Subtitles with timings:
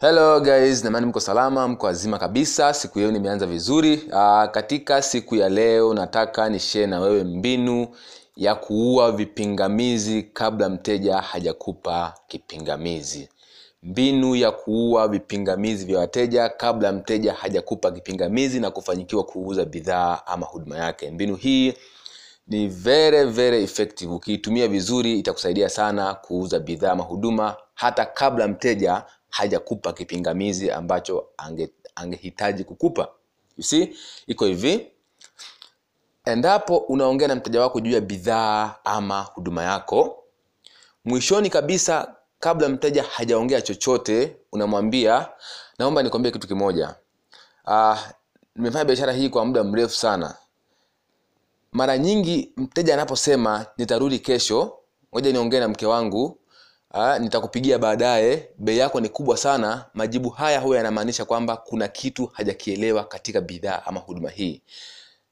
[0.00, 0.84] hello guys.
[0.84, 2.74] Namani mko salama mko wazima kabisa.
[2.74, 4.08] Siku hiyo nimeanza vizuri.
[4.12, 7.88] Aa, katika siku ya leo nataka nishee na wewe mbinu
[8.36, 13.28] ya kuua vipingamizi kabla mteja hajakupa kipingamizi.
[13.82, 20.46] Mbinu ya kuua vipingamizi vya wateja kabla mteja hajakupa kipingamizi na kufanyikiwa kuuza bidhaa ama
[20.46, 21.10] huduma yake.
[21.10, 21.74] Mbinu hii
[22.48, 24.12] ni very very effective.
[24.12, 31.70] Ukiitumia vizuri itakusaidia sana kuuza bidhaa ama huduma hata kabla mteja hajakupa kipingamizi ambacho ange,
[31.94, 33.08] angehitaji kukupa.
[33.56, 33.96] You see?
[34.26, 34.90] Iko hivi.
[36.24, 40.24] Endapo unaongea na mteja wako juu ya bidhaa ama huduma yako
[41.04, 45.28] mwishoni kabisa kabla mteja hajaongea chochote unamwambia
[45.78, 46.94] naomba nikwambie kitu kimoja.
[47.66, 47.98] Uh,
[48.56, 50.34] nimefanya biashara hii kwa muda mrefu sana.
[51.72, 54.78] Mara nyingi mteja anaposema nitarudi kesho
[55.14, 56.38] ngoja niongee na mke wangu
[56.94, 58.48] Aa, nitakupigia baadaye.
[58.58, 59.84] Bei yako ni kubwa sana.
[59.94, 64.62] Majibu haya huwa yanamaanisha kwamba kuna kitu hajakielewa katika bidhaa ama huduma hii.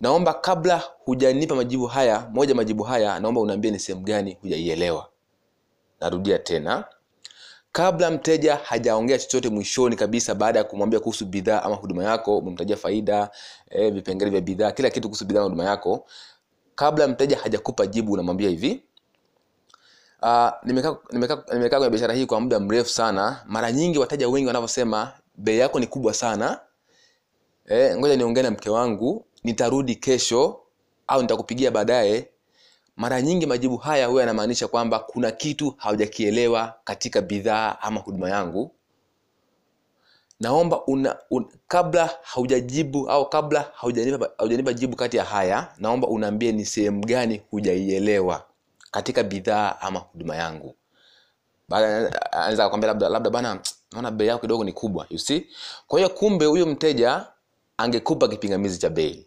[0.00, 5.08] Naomba kabla hujanipa majibu haya moja majibu haya naomba unaambie ni sehemu gani hujaielewa.
[6.00, 6.84] Narudia tena.
[7.72, 12.76] Kabla mteja hajaongea chochote mwishoni kabisa baada ya kumwambia kuhusu bidhaa ama huduma yako umemtajia
[12.76, 13.30] faida
[13.70, 16.06] e, vipengele vya bidhaa kila kitu kuhusu bidhaa huduma yako
[16.74, 18.82] kabla mteja hajakupa jibu unamwambia hivi
[20.22, 23.42] uh, nimekaa nimekaa nimekaa kwenye biashara hii kwa muda mrefu sana.
[23.46, 26.60] Mara nyingi wateja wengi wanavyosema bei yako ni kubwa sana.
[27.66, 30.60] Eh, ngoja niongee na mke wangu nitarudi kesho
[31.06, 32.28] au nitakupigia baadaye.
[32.96, 38.74] Mara nyingi majibu haya huwa yanamaanisha kwamba kuna kitu haujakielewa katika bidhaa ama huduma yangu.
[40.40, 46.52] Naomba una, un, kabla haujajibu au kabla haujanipa, haujanipa jibu kati ya haya naomba unaambie
[46.52, 48.44] ni sehemu gani hujaielewa
[48.92, 50.74] katika bidhaa ama huduma yangu.
[52.32, 53.60] Anaweza kwambia labda labda bana
[53.92, 55.46] naona bei yako kidogo ni kubwa you see?
[55.86, 57.26] Kwa hiyo kumbe huyo mteja
[57.76, 59.26] angekupa kipingamizi cha bei.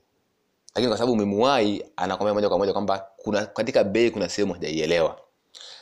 [0.76, 5.20] Lakini kwa sababu umemuwai anakwambia moja kwa moja kwamba kuna katika bei kuna sehemu hajaielewa.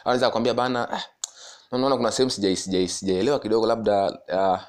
[0.03, 1.03] Anaweza kwambia bana ah,
[1.71, 4.59] naona kuna sehemu sijai sijai sijaelewa kidogo labda uh,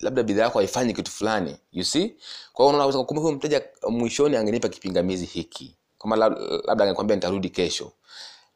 [0.00, 2.16] labda bidhaa yako haifanyi kitu fulani you see?
[2.52, 5.76] Kwa hiyo unaona kumbe huyo mteja mwishoni angenipa kipingamizi hiki.
[5.98, 7.92] Kama labda angekwambia nitarudi kesho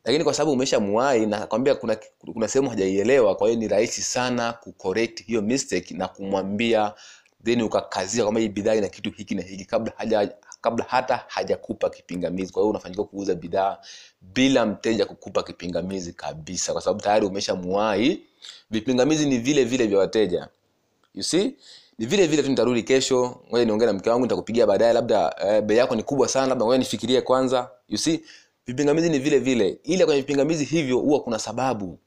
[0.09, 1.97] lakini kwa sababu umeshamuwai na kwambia kuna,
[2.33, 6.95] kuna sehemu hajaielewa kwa hiyo ni rahisi sana kucorrect hiyo mistake na kumwambia
[7.45, 11.91] then ukakazia kwamba hii bidhaa ina kitu hiki na hiki kabla haja kabla hata hajakupa
[11.91, 12.53] kipingamizi.
[12.53, 13.79] Kwa hiyo unafanikiwa kuuza bidhaa
[14.21, 18.23] bila mteja kukupa kipingamizi kabisa kwa sababu tayari umeshamuwai
[18.71, 20.49] vipingamizi ni vile vile vya wateja.
[21.15, 21.57] You see?
[21.99, 25.63] Ni vile vile tu nitarudi kesho ngoja niongee na mke wangu nitakupigia baadaye labda eh,
[25.63, 27.71] bei yako ni kubwa sana labda ngoja nifikirie kwanza.
[27.89, 28.21] You see
[28.69, 29.79] vipingamizi ni vile vile.
[29.85, 31.99] Ila kwenye vipingamizi hivyo huwa kuna sababu.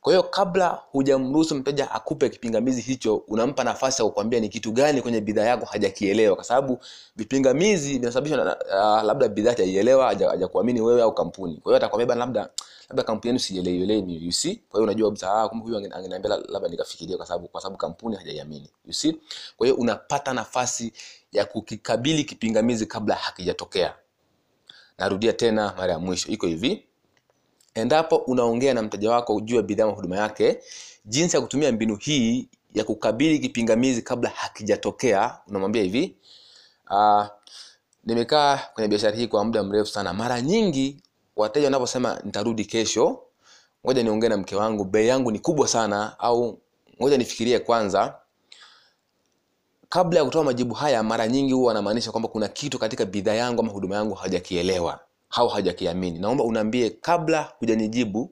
[0.00, 5.02] Kwa hiyo kabla hujamruhusu mteja akupe kipingamizi hicho unampa nafasi ya kukwambia ni kitu gani
[5.02, 6.34] kwenye bidhaa yako hajakielewa.
[6.36, 6.78] Kwa sababu
[7.16, 11.56] vipingamizi vinasababishwa na uh, labda bidhaa hajaielewa hajakuamini wewe au kampuni.
[11.56, 12.48] Kwa hiyo atakwambia labda
[12.88, 14.54] labda kampuni yenu sielewielewi you see.
[14.68, 18.70] Kwa hiyo unajua ah kumbe huyu angeniambia labda nikafikiria kwa sababu kwa sababu kampuni hajaiamini
[18.86, 19.16] you see.
[19.56, 20.92] Kwa hiyo unapata nafasi
[21.32, 23.94] ya kukikabili kipingamizi kabla hakijatokea
[25.00, 26.28] narudia tena mara ya mwisho.
[26.32, 26.84] Iko hivi.
[27.74, 30.60] Endapo unaongea na mteja wako juu ya bidhaa huduma yake
[31.04, 36.16] jinsi ya kutumia mbinu hii ya kukabili kipingamizi kabla hakijatokea unamwambia hivi
[36.90, 37.26] uh,
[38.04, 40.12] nimekaa kwenye biashara hii kwa muda mrefu sana.
[40.12, 41.02] Mara nyingi
[41.36, 43.22] wateja wanaposema nitarudi kesho
[43.86, 46.58] ngoja niongee na mke wangu bei yangu ni kubwa sana au
[47.02, 48.14] ngoja nifikirie kwanza
[49.90, 53.60] kabla ya kutoa majibu haya mara nyingi huwa anamaanisha kwamba kuna kitu katika bidhaa yangu
[53.60, 56.18] ama huduma yangu hajakielewa au hajakiamini.
[56.18, 58.30] Naomba unaambie kabla hujanijibu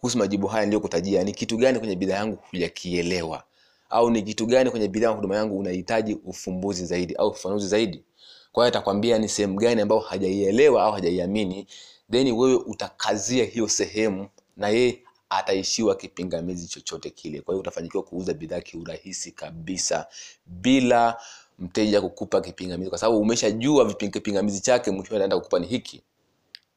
[0.00, 3.42] kuhusu majibu haya niliyokutajia ni kitu gani kwenye bidhaa yangu hujakielewa?
[3.90, 8.04] Au ni kitu gani kwenye bidhaa huduma yangu unahitaji ufumbuzi zaidi au ufafanuzi zaidi?
[8.52, 11.66] Kwa hiyo atakwambia ni sehemu gani ambayo hajaielewa au hajaiamini
[12.10, 14.98] then wewe utakazia hiyo sehemu na yeye
[15.30, 17.40] ataishiwa kipingamizi chochote kile.
[17.40, 20.06] Kwa hiyo utafanikiwa kuuza bidhaa kiurahisi kabisa
[20.46, 21.16] bila
[21.58, 22.90] mteja kukupa kipingamizi.
[22.90, 26.02] Kwa sababu umeshajua kipingamizi chake mwisho anaenda kukupa ni hiki.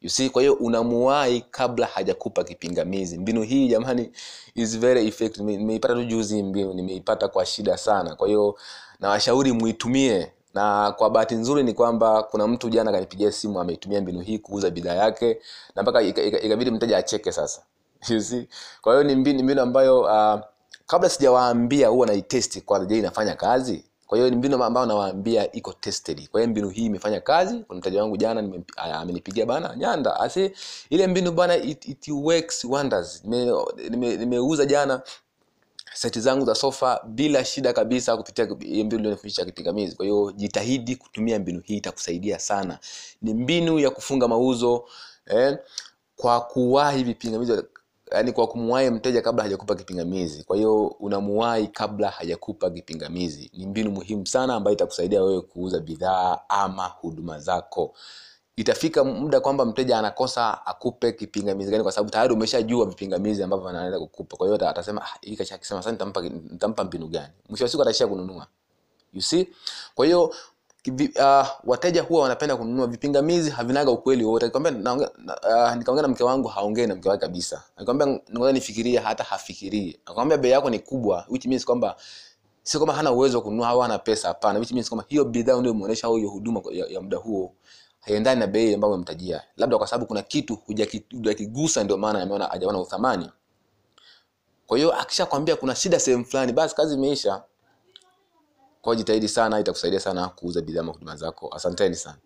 [0.02, 3.18] You see kwa hiyo unamuwai kabla hajakupa kipingamizi.
[3.18, 4.12] Mbinu hii jamani
[4.56, 5.58] is very effective.
[5.58, 8.16] Nimeipata tu juzi mbinu nimeipata kwa shida sana.
[8.16, 8.58] Kwa hiyo
[9.00, 10.32] nawashauri muitumie.
[10.54, 14.70] Na kwa bahati nzuri ni kwamba kuna mtu jana kanipigia simu ameitumia mbinu hii kuuza
[14.70, 15.40] bidhaa yake
[15.76, 17.62] na mpaka ikabidi mteja acheke sasa
[18.10, 18.48] you see?
[18.82, 20.40] Kwa hiyo ni mbinu, mbinu ambayo uh,
[20.88, 23.84] kabla sijawaambia huwa naitesti kwanza je inafanya kazi
[24.14, 26.30] kwa hiyo ni mbinu ambayo nawaambia iko tested.
[26.30, 28.44] Kwa hiyo mbinu hii imefanya kazi kuna mteja wangu jana
[28.78, 30.54] amenipigia bana nyanda ase
[30.90, 33.22] ile mbinu bana it, it works wonders.
[33.26, 35.02] Nimeuza nime, nime jana
[35.94, 41.40] seti zangu za sofa bila shida kabisa kupitia mbinu iliyonifundisha kipingamizi kwa hiyo jitahidi kutumia
[41.40, 42.80] mbinu hii itakusaidia sana.
[43.22, 44.86] Ni mbinu ya kufunga mauzo
[45.26, 45.58] eh,
[46.16, 47.64] kwa kuwahi vipingamizi
[48.14, 50.44] yani kwa kumuwai mteja kabla hajakupa kipingamizi.
[50.44, 53.52] Kwa hiyo unamuwahi kabla hajakupa kipingamizi.
[53.54, 57.94] Ni mbinu muhimu sana ambayo itakusaidia wewe kuuza bidhaa ama huduma zako.
[58.56, 64.00] Itafika muda kwamba mteja anakosa akupe kipingamizi gani kwa sababu tayari umeshajua vipingamizi ambavyo anaenda
[64.00, 64.38] kukupa.
[64.38, 67.34] Kwa hiyo atasema ah, sasa nitampa nitampa mbinu gani?
[67.50, 68.48] Mwisho wa siku ataishia kununua.
[69.14, 69.48] You see?
[69.96, 70.34] Kwa hiyo
[70.92, 76.48] uh, wateja huwa wanapenda kununua vipingamizi havinaga ukweli wote nikamwambia uh, nikaongea na mke wangu
[76.48, 77.64] haongei na mke wake kabisa.
[77.80, 79.86] Nikamwambia ngoja nifikirie hata hafikirie.
[79.86, 81.96] Nikamwambia bei yako ni kubwa which means kwamba
[82.64, 84.60] sio kama hana uwezo wa kununua au hana pesa hapana.
[84.60, 87.54] Which means kwamba hiyo bidhaa ndio imeonyesha au hiyo huduma ya, ya muda huo
[88.00, 89.42] haiendani na bei ambayo umemtajia.
[89.58, 90.56] Labda kwa sababu kuna kitu
[91.12, 93.30] hujakigusa ndio maana ameona hajaona uthamani.
[94.68, 97.44] Kwa hiyo akishakwambia kuna shida sehemu fulani basi kazi imeisha
[98.84, 101.56] kwa jitahidi sana itakusaidia sana kuuza bidhaa huduma zako.
[101.56, 102.18] Asanteni sana